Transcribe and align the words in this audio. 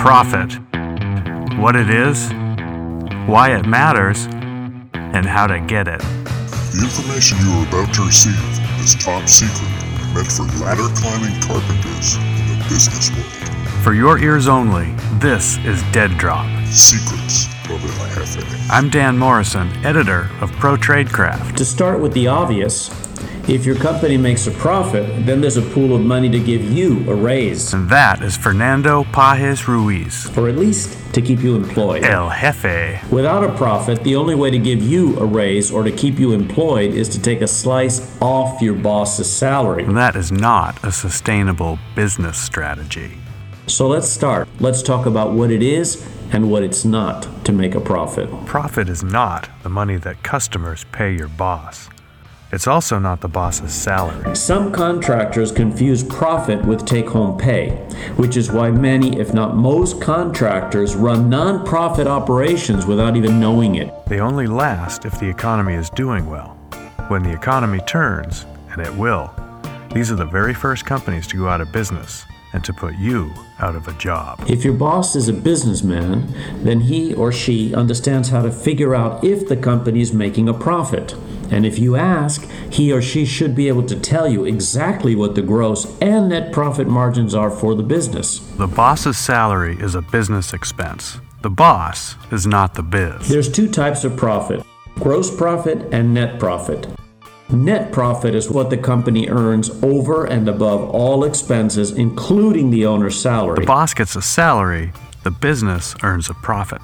Profit. 0.00 0.54
What 1.58 1.76
it 1.76 1.90
is, 1.90 2.30
why 3.28 3.54
it 3.54 3.66
matters, 3.66 4.24
and 4.94 5.26
how 5.26 5.46
to 5.46 5.60
get 5.60 5.88
it. 5.88 6.00
The 6.00 6.80
information 6.82 7.36
you 7.44 7.52
are 7.52 7.68
about 7.68 7.92
to 7.96 8.06
receive 8.06 8.32
is 8.80 8.94
top 8.94 9.28
secret 9.28 9.68
meant 10.14 10.32
for 10.32 10.44
ladder 10.64 10.88
climbing 10.96 11.38
carpenters 11.42 12.16
in 12.16 12.48
the 12.48 12.64
business 12.70 13.10
world. 13.10 13.84
For 13.84 13.92
your 13.92 14.18
ears 14.18 14.48
only, 14.48 14.94
this 15.18 15.58
is 15.66 15.82
Dead 15.92 16.16
Drop. 16.16 16.46
Secrets 16.64 17.48
of 17.68 17.84
El 17.84 18.24
Jefe. 18.24 18.70
I'm 18.70 18.88
Dan 18.88 19.18
Morrison, 19.18 19.68
editor 19.84 20.30
of 20.40 20.50
Pro 20.52 20.76
Tradecraft. 20.76 21.56
To 21.56 21.64
start 21.66 22.00
with 22.00 22.14
the 22.14 22.26
obvious, 22.26 22.88
if 23.50 23.66
your 23.66 23.74
company 23.74 24.16
makes 24.16 24.46
a 24.46 24.50
profit, 24.52 25.26
then 25.26 25.40
there's 25.40 25.56
a 25.56 25.62
pool 25.62 25.92
of 25.96 26.00
money 26.00 26.28
to 26.30 26.38
give 26.38 26.62
you 26.62 26.98
a 27.10 27.14
raise, 27.14 27.72
And 27.74 27.90
that 27.90 28.22
is 28.22 28.36
Fernando 28.36 29.02
Pagés 29.02 29.66
Ruiz, 29.66 30.30
or 30.38 30.48
at 30.48 30.56
least 30.56 30.96
to 31.14 31.20
keep 31.20 31.40
you 31.40 31.56
employed. 31.56 32.04
El 32.04 32.30
Jefe. 32.30 33.02
Without 33.10 33.42
a 33.42 33.52
profit, 33.56 34.04
the 34.04 34.14
only 34.14 34.36
way 34.36 34.52
to 34.52 34.58
give 34.58 34.80
you 34.80 35.18
a 35.18 35.24
raise 35.24 35.72
or 35.72 35.82
to 35.82 35.90
keep 35.90 36.20
you 36.20 36.30
employed 36.30 36.94
is 36.94 37.08
to 37.08 37.20
take 37.20 37.40
a 37.40 37.48
slice 37.48 38.16
off 38.20 38.62
your 38.62 38.74
boss's 38.74 39.30
salary. 39.30 39.82
And 39.82 39.96
That 39.96 40.14
is 40.14 40.30
not 40.30 40.82
a 40.84 40.92
sustainable 40.92 41.80
business 41.96 42.38
strategy. 42.38 43.18
So 43.66 43.88
let's 43.88 44.08
start. 44.08 44.46
Let's 44.60 44.80
talk 44.80 45.06
about 45.06 45.32
what 45.32 45.50
it 45.50 45.62
is 45.62 46.06
and 46.32 46.52
what 46.52 46.62
it's 46.62 46.84
not 46.84 47.44
to 47.46 47.52
make 47.52 47.74
a 47.74 47.80
profit. 47.80 48.30
Profit 48.46 48.88
is 48.88 49.02
not 49.02 49.48
the 49.64 49.68
money 49.68 49.96
that 49.96 50.22
customers 50.22 50.84
pay 50.92 51.16
your 51.16 51.26
boss. 51.26 51.88
It's 52.52 52.66
also 52.66 52.98
not 52.98 53.20
the 53.20 53.28
boss's 53.28 53.72
salary. 53.72 54.34
Some 54.34 54.72
contractors 54.72 55.52
confuse 55.52 56.02
profit 56.02 56.64
with 56.64 56.84
take 56.84 57.06
home 57.06 57.38
pay, 57.38 57.70
which 58.16 58.36
is 58.36 58.50
why 58.50 58.72
many, 58.72 59.20
if 59.20 59.32
not 59.32 59.54
most, 59.54 60.00
contractors 60.00 60.96
run 60.96 61.30
non 61.30 61.64
profit 61.64 62.08
operations 62.08 62.86
without 62.86 63.16
even 63.16 63.38
knowing 63.38 63.76
it. 63.76 63.94
They 64.06 64.18
only 64.18 64.48
last 64.48 65.04
if 65.04 65.20
the 65.20 65.28
economy 65.28 65.74
is 65.74 65.90
doing 65.90 66.26
well. 66.26 66.56
When 67.06 67.22
the 67.22 67.32
economy 67.32 67.80
turns, 67.86 68.46
and 68.72 68.80
it 68.80 68.92
will, 68.96 69.32
these 69.94 70.10
are 70.10 70.16
the 70.16 70.24
very 70.24 70.54
first 70.54 70.84
companies 70.84 71.28
to 71.28 71.36
go 71.36 71.48
out 71.48 71.60
of 71.60 71.70
business 71.70 72.24
and 72.52 72.64
to 72.64 72.72
put 72.72 72.96
you 72.96 73.32
out 73.60 73.76
of 73.76 73.86
a 73.86 73.92
job. 73.94 74.42
If 74.48 74.64
your 74.64 74.74
boss 74.74 75.14
is 75.14 75.28
a 75.28 75.32
businessman, 75.32 76.34
then 76.64 76.80
he 76.80 77.14
or 77.14 77.30
she 77.30 77.72
understands 77.74 78.30
how 78.30 78.42
to 78.42 78.50
figure 78.50 78.94
out 78.94 79.22
if 79.22 79.48
the 79.48 79.56
company 79.56 80.00
is 80.00 80.12
making 80.12 80.48
a 80.48 80.54
profit. 80.54 81.14
And 81.50 81.66
if 81.66 81.78
you 81.78 81.96
ask, 81.96 82.48
he 82.70 82.92
or 82.92 83.02
she 83.02 83.24
should 83.24 83.54
be 83.54 83.68
able 83.68 83.84
to 83.84 83.98
tell 83.98 84.28
you 84.28 84.44
exactly 84.44 85.14
what 85.14 85.34
the 85.34 85.42
gross 85.42 85.98
and 86.00 86.28
net 86.28 86.52
profit 86.52 86.86
margins 86.86 87.34
are 87.34 87.50
for 87.50 87.74
the 87.74 87.82
business. 87.82 88.38
The 88.56 88.66
boss's 88.66 89.18
salary 89.18 89.76
is 89.80 89.94
a 89.94 90.02
business 90.02 90.52
expense. 90.52 91.18
The 91.42 91.50
boss 91.50 92.16
is 92.30 92.46
not 92.46 92.74
the 92.74 92.82
biz. 92.82 93.28
There's 93.28 93.50
two 93.50 93.68
types 93.68 94.04
of 94.04 94.16
profit 94.16 94.64
gross 94.96 95.34
profit 95.34 95.88
and 95.92 96.12
net 96.12 96.38
profit. 96.38 96.86
Net 97.50 97.90
profit 97.90 98.34
is 98.34 98.50
what 98.50 98.70
the 98.70 98.76
company 98.76 99.28
earns 99.28 99.70
over 99.82 100.26
and 100.26 100.48
above 100.48 100.90
all 100.90 101.24
expenses, 101.24 101.92
including 101.92 102.70
the 102.70 102.86
owner's 102.86 103.20
salary. 103.20 103.60
The 103.60 103.66
boss 103.66 103.94
gets 103.94 104.14
a 104.14 104.22
salary, 104.22 104.92
the 105.24 105.30
business 105.30 105.94
earns 106.02 106.28
a 106.28 106.34
profit. 106.34 106.82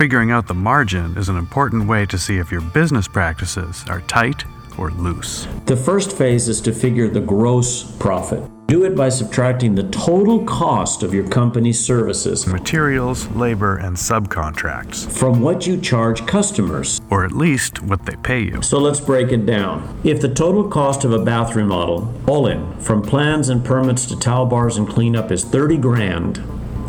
Figuring 0.00 0.30
out 0.30 0.46
the 0.46 0.54
margin 0.54 1.14
is 1.18 1.28
an 1.28 1.36
important 1.36 1.86
way 1.86 2.06
to 2.06 2.16
see 2.16 2.38
if 2.38 2.50
your 2.50 2.62
business 2.62 3.06
practices 3.06 3.84
are 3.86 4.00
tight 4.08 4.46
or 4.78 4.90
loose. 4.92 5.46
The 5.66 5.76
first 5.76 6.16
phase 6.16 6.48
is 6.48 6.62
to 6.62 6.72
figure 6.72 7.06
the 7.06 7.20
gross 7.20 7.82
profit. 7.98 8.42
Do 8.66 8.84
it 8.84 8.96
by 8.96 9.10
subtracting 9.10 9.74
the 9.74 9.90
total 9.90 10.42
cost 10.46 11.02
of 11.02 11.12
your 11.12 11.28
company's 11.28 11.84
services 11.84 12.46
Materials, 12.46 13.28
labor, 13.32 13.76
and 13.76 13.94
subcontracts, 13.94 15.06
from 15.06 15.42
what 15.42 15.66
you 15.66 15.78
charge 15.78 16.26
customers. 16.26 17.02
or 17.10 17.22
at 17.26 17.32
least 17.32 17.82
what 17.82 18.06
they 18.06 18.16
pay 18.16 18.40
you. 18.40 18.62
So 18.62 18.78
let's 18.78 19.00
break 19.00 19.32
it 19.32 19.44
down. 19.44 20.00
If 20.02 20.22
the 20.22 20.32
total 20.32 20.66
cost 20.66 21.04
of 21.04 21.12
a 21.12 21.22
bathroom 21.22 21.70
remodel, 21.70 22.14
all 22.26 22.46
in, 22.46 22.74
from 22.80 23.02
plans 23.02 23.50
and 23.50 23.62
permits 23.62 24.06
to 24.06 24.18
towel 24.18 24.46
bars 24.46 24.78
and 24.78 24.88
cleanup, 24.88 25.30
is 25.30 25.44
30 25.44 25.76
grand, 25.76 26.42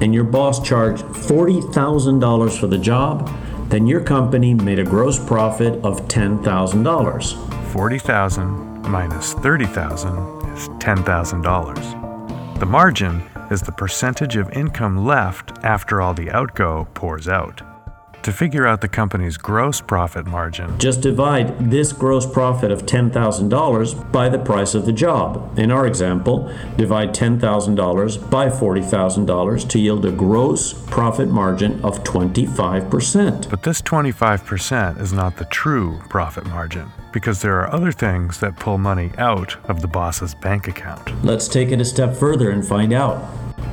and 0.00 0.14
your 0.14 0.24
boss 0.24 0.62
charged 0.62 1.04
$40,000 1.04 2.58
for 2.58 2.66
the 2.66 2.78
job, 2.78 3.30
then 3.68 3.86
your 3.86 4.00
company 4.00 4.54
made 4.54 4.78
a 4.78 4.84
gross 4.84 5.18
profit 5.24 5.74
of 5.84 6.06
$10,000. 6.08 7.72
40,000 7.72 8.82
minus 8.82 9.32
30,000 9.34 10.12
is 10.52 10.68
$10,000. 10.68 12.60
The 12.60 12.66
margin 12.66 13.22
is 13.50 13.62
the 13.62 13.72
percentage 13.72 14.36
of 14.36 14.50
income 14.52 15.04
left 15.04 15.52
after 15.62 16.00
all 16.00 16.14
the 16.14 16.30
outgo 16.30 16.86
pours 16.94 17.28
out. 17.28 17.75
To 18.22 18.32
figure 18.32 18.66
out 18.66 18.80
the 18.80 18.88
company's 18.88 19.36
gross 19.36 19.80
profit 19.80 20.26
margin, 20.26 20.76
Just 20.78 21.00
divide 21.00 21.70
this 21.70 21.92
gross 21.92 22.26
profit 22.26 22.72
of 22.72 22.84
$10,000 22.84 24.12
by 24.12 24.28
the 24.28 24.38
price 24.38 24.74
of 24.74 24.84
the 24.84 24.92
job. 24.92 25.56
In 25.56 25.70
our 25.70 25.86
example, 25.86 26.50
divide 26.76 27.14
$10,000 27.14 28.30
by 28.30 28.48
$40,000 28.48 29.68
to 29.68 29.78
yield 29.78 30.04
a 30.06 30.10
gross 30.10 30.72
profit 30.72 31.28
margin 31.28 31.80
of 31.84 32.02
25%. 32.02 33.48
but 33.48 33.62
this 33.62 33.80
25% 33.82 35.00
is 35.00 35.12
not 35.12 35.36
the 35.36 35.44
true 35.46 36.00
profit 36.08 36.44
margin 36.46 36.90
because 37.12 37.40
there 37.42 37.60
are 37.60 37.72
other 37.72 37.92
things 37.92 38.40
that 38.40 38.56
pull 38.58 38.76
money 38.76 39.10
out 39.18 39.56
of 39.70 39.80
the 39.82 39.88
boss's 39.88 40.34
bank 40.34 40.66
account. 40.68 41.12
Let's 41.24 41.46
take 41.48 41.70
it 41.70 41.80
a 41.80 41.84
step 41.84 42.14
further 42.16 42.50
and 42.50 42.66
find 42.66 42.92
out. 42.92 43.24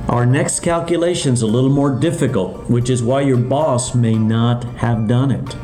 Our 0.10 0.26
next 0.26 0.60
calculation 0.60 1.34
is 1.34 1.44
a 1.44 1.48
little 1.48 1.70
more 1.70 1.90
difficult, 1.90 2.70
which 2.70 2.90
is 2.90 3.02
why 3.02 3.22
your 3.22 3.38
boss 3.38 3.96
may 3.96 4.16
not 4.16 4.64
have 4.76 5.08
done 5.08 5.32
it. 5.32 5.56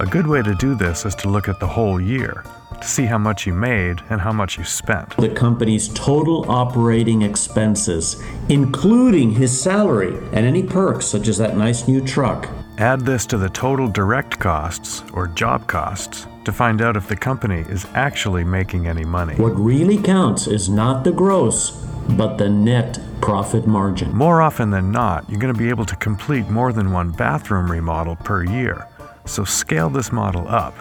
A 0.00 0.06
good 0.06 0.26
way 0.26 0.42
to 0.42 0.54
do 0.56 0.74
this 0.74 1.06
is 1.06 1.14
to 1.16 1.28
look 1.28 1.48
at 1.48 1.60
the 1.60 1.66
whole 1.68 2.00
year 2.00 2.44
to 2.80 2.88
see 2.88 3.04
how 3.04 3.18
much 3.18 3.46
you 3.46 3.52
made 3.52 4.00
and 4.10 4.20
how 4.20 4.32
much 4.32 4.58
you 4.58 4.64
spent. 4.64 5.16
The 5.18 5.28
company's 5.28 5.88
total 5.88 6.50
operating 6.50 7.22
expenses, 7.22 8.20
including 8.48 9.32
his 9.32 9.58
salary 9.58 10.16
and 10.32 10.46
any 10.46 10.62
perks 10.62 11.06
such 11.06 11.28
as 11.28 11.38
that 11.38 11.56
nice 11.56 11.86
new 11.86 12.04
truck. 12.04 12.48
Add 12.78 13.02
this 13.02 13.26
to 13.26 13.36
the 13.36 13.50
total 13.50 13.86
direct 13.88 14.38
costs, 14.38 15.04
or 15.12 15.26
job 15.28 15.66
costs, 15.66 16.26
to 16.46 16.52
find 16.52 16.80
out 16.80 16.96
if 16.96 17.06
the 17.06 17.16
company 17.16 17.60
is 17.68 17.86
actually 17.94 18.42
making 18.42 18.88
any 18.88 19.04
money. 19.04 19.34
What 19.34 19.50
really 19.50 19.98
counts 19.98 20.46
is 20.46 20.70
not 20.70 21.04
the 21.04 21.12
gross, 21.12 21.86
but 22.10 22.36
the 22.36 22.48
net 22.48 22.98
profit 23.20 23.66
margin. 23.66 24.14
More 24.14 24.42
often 24.42 24.70
than 24.70 24.90
not, 24.90 25.28
you're 25.28 25.40
going 25.40 25.52
to 25.52 25.58
be 25.58 25.68
able 25.68 25.84
to 25.86 25.96
complete 25.96 26.48
more 26.48 26.72
than 26.72 26.92
one 26.92 27.10
bathroom 27.10 27.70
remodel 27.70 28.16
per 28.16 28.44
year. 28.44 28.86
So 29.26 29.44
scale 29.44 29.90
this 29.90 30.12
model 30.12 30.48
up. 30.48 30.74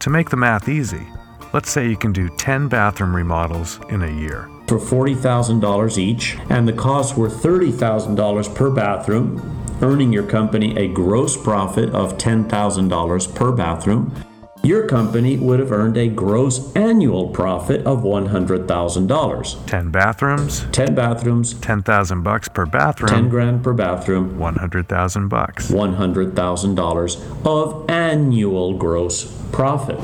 To 0.00 0.10
make 0.10 0.30
the 0.30 0.36
math 0.36 0.68
easy, 0.68 1.06
let's 1.52 1.70
say 1.70 1.88
you 1.88 1.96
can 1.96 2.12
do 2.12 2.28
10 2.36 2.68
bathroom 2.68 3.14
remodels 3.14 3.80
in 3.90 4.02
a 4.02 4.10
year. 4.10 4.48
For 4.66 4.78
$40,000 4.78 5.98
each, 5.98 6.38
and 6.48 6.66
the 6.66 6.72
costs 6.72 7.16
were 7.16 7.28
$30,000 7.28 8.54
per 8.54 8.70
bathroom, 8.70 9.60
earning 9.82 10.12
your 10.12 10.26
company 10.26 10.76
a 10.76 10.88
gross 10.88 11.36
profit 11.36 11.90
of 11.90 12.16
$10,000 12.18 13.34
per 13.34 13.52
bathroom, 13.52 14.14
your 14.62 14.86
company 14.86 15.36
would 15.36 15.58
have 15.58 15.72
earned 15.72 15.96
a 15.96 16.08
gross 16.08 16.74
annual 16.74 17.28
profit 17.28 17.84
of 17.86 18.02
$100,000. 18.02 19.66
10 19.66 19.90
bathrooms, 19.90 20.66
10 20.72 20.94
bathrooms, 20.94 21.54
10,000 21.54 22.22
bucks 22.22 22.48
per 22.48 22.66
bathroom, 22.66 23.08
10 23.08 23.16
bathroom, 23.16 23.30
grand 23.30 23.64
per 23.64 23.72
bathroom, 23.72 24.38
100,000 24.38 25.28
bucks. 25.28 25.70
$100,000 25.70 27.46
of 27.46 27.90
annual 27.90 28.76
gross 28.76 29.24
profit. 29.50 30.00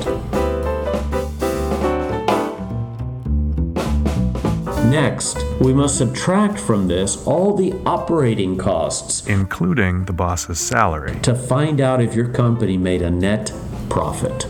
Next, 4.91 5.45
we 5.61 5.75
must 5.75 5.99
subtract 5.99 6.59
from 6.59 6.89
this 6.89 7.27
all 7.27 7.55
the 7.55 7.75
operating 7.85 8.57
costs 8.57 9.27
including 9.27 10.05
the 10.05 10.13
boss's 10.13 10.59
salary. 10.61 11.19
to 11.21 11.35
find 11.35 11.81
out 11.81 12.01
if 12.01 12.15
your 12.15 12.29
company 12.29 12.77
made 12.79 13.03
a 13.03 13.11
net 13.11 13.53
profit. 13.89 14.47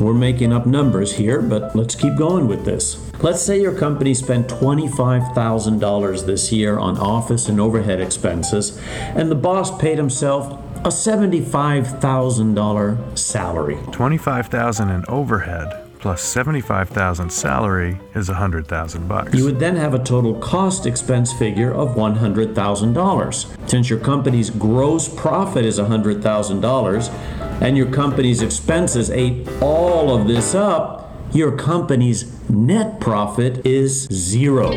We're 0.00 0.14
making 0.14 0.52
up 0.52 0.66
numbers 0.66 1.12
here, 1.12 1.40
but 1.42 1.76
let's 1.76 1.94
keep 1.94 2.16
going 2.16 2.48
with 2.48 2.64
this. 2.64 2.98
Let's 3.22 3.42
say 3.42 3.60
your 3.60 3.76
company 3.76 4.14
spent 4.14 4.48
$25,000 4.48 6.26
this 6.26 6.50
year 6.50 6.78
on 6.78 6.96
office 6.98 7.48
and 7.48 7.60
overhead 7.60 8.00
expenses, 8.00 8.80
and 9.14 9.30
the 9.30 9.36
boss 9.36 9.70
paid 9.78 9.98
himself 9.98 10.58
a 10.78 10.88
$75,000 10.88 13.18
salary. 13.18 13.78
25,000 13.92 14.90
in 14.90 15.04
overhead 15.06 15.82
plus 16.02 16.20
75,000 16.20 17.30
salary 17.30 18.00
is 18.16 18.28
100,000 18.28 19.06
bucks. 19.06 19.32
You 19.34 19.44
would 19.44 19.60
then 19.60 19.76
have 19.76 19.94
a 19.94 20.02
total 20.02 20.34
cost 20.34 20.84
expense 20.84 21.32
figure 21.32 21.72
of 21.72 21.94
$100,000. 21.94 23.70
Since 23.70 23.88
your 23.88 24.00
company's 24.00 24.50
gross 24.50 25.08
profit 25.08 25.64
is 25.64 25.78
$100,000 25.78 27.51
and 27.62 27.76
your 27.76 27.86
company's 27.86 28.42
expenses 28.42 29.08
ate 29.08 29.48
all 29.62 30.12
of 30.12 30.26
this 30.26 30.52
up, 30.52 31.08
your 31.32 31.56
company's 31.56 32.26
net 32.50 33.00
profit 33.00 33.64
is 33.64 34.08
zero. 34.12 34.74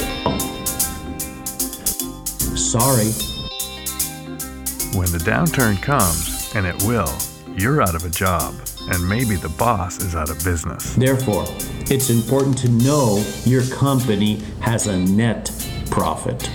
Sorry. 2.55 3.11
When 4.93 5.11
the 5.11 5.21
downturn 5.25 5.81
comes, 5.81 6.53
and 6.55 6.67
it 6.67 6.81
will, 6.83 7.11
you're 7.57 7.81
out 7.81 7.95
of 7.95 8.05
a 8.05 8.09
job, 8.09 8.53
and 8.91 9.09
maybe 9.09 9.35
the 9.35 9.49
boss 9.57 9.99
is 10.03 10.15
out 10.15 10.29
of 10.29 10.41
business. 10.43 10.93
Therefore, 10.93 11.45
it's 11.89 12.11
important 12.11 12.55
to 12.59 12.69
know 12.69 13.25
your 13.45 13.65
company 13.65 14.43
has 14.61 14.85
a 14.85 14.95
net 14.95 15.51
profit. 15.89 16.51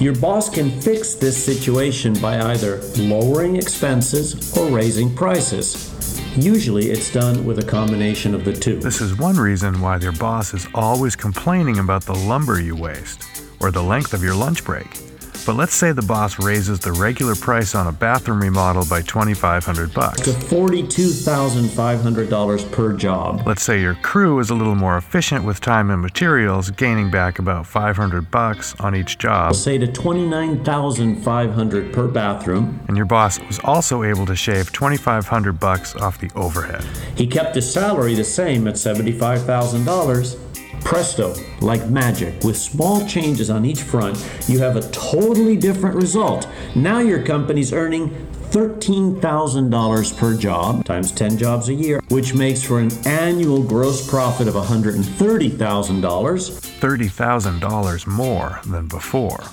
Your 0.00 0.14
boss 0.14 0.48
can 0.48 0.80
fix 0.80 1.14
this 1.14 1.36
situation 1.36 2.14
by 2.22 2.40
either 2.52 2.80
lowering 2.96 3.56
expenses 3.56 4.56
or 4.56 4.66
raising 4.70 5.14
prices. 5.14 5.92
Usually, 6.38 6.90
it's 6.90 7.12
done 7.12 7.44
with 7.44 7.58
a 7.58 7.62
combination 7.62 8.34
of 8.34 8.46
the 8.46 8.54
two. 8.54 8.80
This 8.80 9.02
is 9.02 9.18
one 9.18 9.36
reason 9.36 9.78
why 9.82 9.98
your 9.98 10.12
boss 10.12 10.54
is 10.54 10.66
always 10.74 11.14
complaining 11.14 11.80
about 11.80 12.04
the 12.04 12.14
lumber 12.14 12.62
you 12.62 12.74
waste 12.74 13.24
or 13.60 13.70
the 13.70 13.82
length 13.82 14.14
of 14.14 14.22
your 14.22 14.34
lunch 14.34 14.64
break. 14.64 15.09
But 15.46 15.56
let's 15.56 15.74
say 15.74 15.92
the 15.92 16.02
boss 16.02 16.38
raises 16.38 16.80
the 16.80 16.92
regular 16.92 17.34
price 17.34 17.74
on 17.74 17.86
a 17.86 17.92
bathroom 17.92 18.40
remodel 18.40 18.84
by 18.88 19.02
2500 19.02 19.94
bucks. 19.94 20.20
To 20.22 20.30
$42,500 20.30 22.72
per 22.72 22.92
job. 22.92 23.42
Let's 23.46 23.62
say 23.62 23.80
your 23.80 23.94
crew 23.94 24.38
is 24.38 24.50
a 24.50 24.54
little 24.54 24.74
more 24.74 24.96
efficient 24.96 25.44
with 25.44 25.60
time 25.60 25.90
and 25.90 26.02
materials, 26.02 26.70
gaining 26.70 27.10
back 27.10 27.38
about 27.38 27.66
500 27.66 28.30
bucks 28.30 28.74
on 28.80 28.94
each 28.94 29.18
job. 29.18 29.54
Say 29.54 29.78
to 29.78 29.86
29,500 29.86 31.92
per 31.92 32.06
bathroom. 32.06 32.80
And 32.88 32.96
your 32.96 33.06
boss 33.06 33.38
was 33.40 33.58
also 33.60 34.02
able 34.02 34.26
to 34.26 34.36
shave 34.36 34.70
2500 34.72 35.58
bucks 35.58 35.94
off 35.96 36.18
the 36.18 36.30
overhead. 36.36 36.84
He 37.16 37.26
kept 37.26 37.54
his 37.54 37.72
salary 37.72 38.14
the 38.14 38.24
same 38.24 38.68
at 38.68 38.74
$75,000. 38.74 40.49
Presto, 40.84 41.34
like 41.60 41.88
magic, 41.88 42.42
with 42.42 42.56
small 42.56 43.06
changes 43.06 43.50
on 43.50 43.64
each 43.64 43.82
front, 43.82 44.18
you 44.48 44.58
have 44.58 44.76
a 44.76 44.88
totally 44.90 45.56
different 45.56 45.96
result. 45.96 46.48
Now 46.74 46.98
your 46.98 47.22
company's 47.22 47.72
earning 47.72 48.26
$13,000 48.50 50.18
per 50.18 50.36
job 50.36 50.84
times 50.84 51.12
10 51.12 51.38
jobs 51.38 51.68
a 51.68 51.74
year, 51.74 52.00
which 52.08 52.34
makes 52.34 52.62
for 52.62 52.80
an 52.80 52.90
annual 53.06 53.62
gross 53.62 54.08
profit 54.08 54.48
of 54.48 54.54
$130,000. 54.54 55.60
$30,000 55.60 58.06
more 58.06 58.60
than 58.66 58.88
before. 58.88 59.44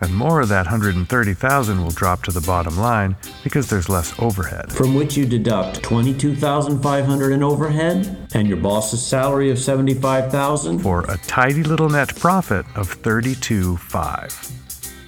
And 0.00 0.14
more 0.14 0.40
of 0.40 0.48
that 0.48 0.64
130,000 0.66 1.82
will 1.82 1.90
drop 1.90 2.22
to 2.22 2.32
the 2.32 2.40
bottom 2.40 2.78
line 2.78 3.16
because 3.44 3.68
there's 3.68 3.90
less 3.90 4.18
overhead. 4.18 4.72
From 4.72 4.94
which 4.94 5.14
you 5.16 5.26
deduct 5.26 5.82
22,500 5.82 7.32
in 7.32 7.42
overhead 7.42 8.28
and 8.32 8.48
your 8.48 8.56
boss's 8.56 9.06
salary 9.06 9.50
of 9.50 9.58
75,000 9.58 10.78
for 10.78 11.04
a 11.10 11.18
tidy 11.18 11.62
little 11.62 11.90
net 11.90 12.16
profit 12.16 12.64
of 12.76 13.02
32.5. 13.02 14.32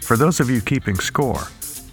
For 0.02 0.18
those 0.18 0.40
of 0.40 0.50
you 0.50 0.60
keeping 0.60 0.96
score, 0.96 1.48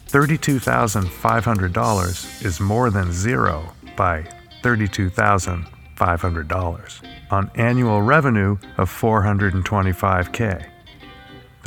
$32,500 0.10 2.46
is 2.46 2.60
more 2.60 2.90
than 2.90 3.13
zero 3.13 3.72
by 3.96 4.28
$32,500 4.63 7.31
on 7.31 7.51
annual 7.56 8.01
revenue 8.01 8.57
of 8.78 8.90
425k. 8.90 10.66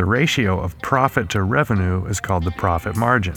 The 0.02 0.06
ratio 0.06 0.58
of 0.58 0.76
profit 0.81 1.28
to 1.28 1.44
revenue 1.44 2.04
is 2.06 2.19
called 2.19 2.43
the 2.43 2.50
profit 2.50 2.96
margin. 2.96 3.37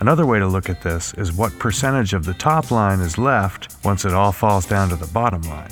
Another 0.00 0.26
way 0.26 0.40
to 0.40 0.48
look 0.48 0.68
at 0.68 0.82
this 0.82 1.14
is 1.14 1.32
what 1.32 1.56
percentage 1.60 2.12
of 2.12 2.24
the 2.24 2.34
top 2.34 2.72
line 2.72 2.98
is 2.98 3.18
left 3.18 3.76
once 3.84 4.04
it 4.04 4.12
all 4.12 4.32
falls 4.32 4.66
down 4.66 4.88
to 4.88 4.96
the 4.96 5.06
bottom 5.06 5.42
line. 5.42 5.70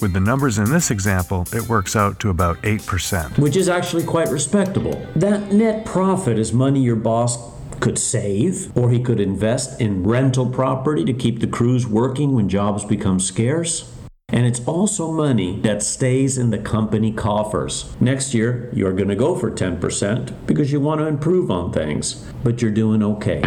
With 0.00 0.12
the 0.14 0.18
numbers 0.18 0.58
in 0.58 0.68
this 0.68 0.90
example, 0.90 1.46
it 1.52 1.68
works 1.68 1.94
out 1.94 2.18
to 2.20 2.30
about 2.30 2.60
8%. 2.62 3.38
Which 3.38 3.54
is 3.54 3.68
actually 3.68 4.02
quite 4.02 4.30
respectable. 4.30 5.00
That 5.14 5.52
net 5.52 5.86
profit 5.86 6.40
is 6.40 6.52
money 6.52 6.82
your 6.82 6.96
boss 6.96 7.38
could 7.78 8.00
save, 8.00 8.76
or 8.76 8.90
he 8.90 8.98
could 8.98 9.20
invest 9.20 9.80
in 9.80 10.02
rental 10.02 10.50
property 10.50 11.04
to 11.04 11.12
keep 11.12 11.38
the 11.38 11.46
crews 11.46 11.86
working 11.86 12.34
when 12.34 12.48
jobs 12.48 12.84
become 12.84 13.20
scarce. 13.20 13.95
And 14.36 14.44
it's 14.44 14.60
also 14.66 15.10
money 15.10 15.58
that 15.60 15.82
stays 15.82 16.36
in 16.36 16.50
the 16.50 16.58
company 16.58 17.10
coffers. 17.10 17.96
Next 18.00 18.34
year, 18.34 18.68
you're 18.70 18.92
going 18.92 19.08
to 19.08 19.16
go 19.16 19.34
for 19.34 19.50
10% 19.50 20.46
because 20.46 20.70
you 20.70 20.78
want 20.78 21.00
to 21.00 21.06
improve 21.06 21.50
on 21.50 21.72
things, 21.72 22.16
but 22.44 22.60
you're 22.60 22.70
doing 22.70 23.02
okay. 23.02 23.40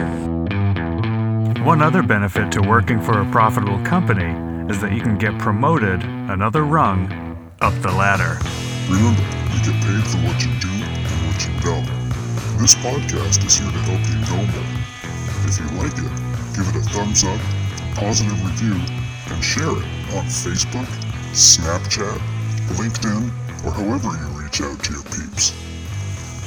One 1.61 1.83
other 1.83 2.01
benefit 2.01 2.51
to 2.53 2.61
working 2.63 2.99
for 2.99 3.21
a 3.21 3.29
profitable 3.29 3.79
company 3.85 4.33
is 4.67 4.81
that 4.81 4.91
you 4.91 4.99
can 4.99 5.19
get 5.19 5.37
promoted 5.37 6.01
another 6.03 6.63
rung 6.63 7.05
up 7.61 7.79
the 7.83 7.91
ladder. 7.91 8.39
Remember, 8.89 9.21
you 9.53 9.61
get 9.61 9.77
paid 9.85 10.03
for 10.09 10.17
what 10.25 10.41
you 10.41 10.49
do 10.57 10.73
and 10.73 11.27
what 11.29 11.37
you 11.45 11.53
don't. 11.61 11.85
This 12.57 12.73
podcast 12.73 13.45
is 13.45 13.59
here 13.59 13.69
to 13.69 13.77
help 13.85 14.01
you 14.09 14.17
know 14.25 14.41
more. 14.41 14.73
If 15.45 15.59
you 15.59 15.69
like 15.77 15.93
it, 15.93 16.57
give 16.57 16.67
it 16.67 16.81
a 16.81 16.89
thumbs 16.89 17.23
up, 17.23 17.39
positive 17.93 18.43
review, 18.43 18.81
and 19.29 19.43
share 19.43 19.77
it 19.77 19.98
on 20.15 20.25
Facebook, 20.25 20.87
Snapchat, 21.33 22.19
LinkedIn, 22.77 23.29
or 23.65 23.71
however 23.71 24.09
you 24.17 24.41
reach 24.41 24.61
out 24.61 24.83
to 24.83 24.93
your 24.93 25.03
peeps. 25.03 25.53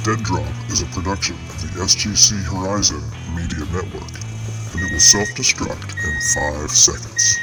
Dead 0.03 0.19
Drop 0.25 0.47
is 0.71 0.83
a 0.83 0.87
production 0.87 1.37
of 1.51 1.63
the 1.63 1.81
SGC 1.83 2.43
Horizon 2.45 3.03
Media 3.37 3.65
Network, 3.73 4.11
and 4.73 4.81
it 4.83 4.93
will 4.93 5.01
self 5.01 5.29
destruct 5.31 5.95
in 5.95 6.15
five 6.35 6.71
seconds. 6.71 7.42